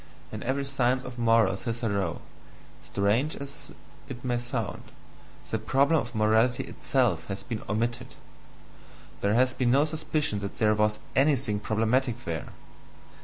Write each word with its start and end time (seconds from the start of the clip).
In 0.31 0.41
every 0.41 0.65
"Science 0.65 1.03
of 1.03 1.19
Morals" 1.19 1.65
hitherto, 1.65 2.21
strange 2.81 3.35
as 3.35 3.67
it 4.09 4.25
may 4.25 4.39
sound, 4.39 4.81
the 5.51 5.59
problem 5.59 6.01
of 6.01 6.15
morality 6.15 6.63
itself 6.63 7.25
has 7.27 7.43
been 7.43 7.61
OMITTED: 7.69 8.15
there 9.21 9.35
has 9.35 9.53
been 9.53 9.69
no 9.69 9.85
suspicion 9.85 10.39
that 10.39 10.55
there 10.55 10.73
was 10.73 10.97
anything 11.15 11.59
problematic 11.59 12.25
there! 12.25 12.47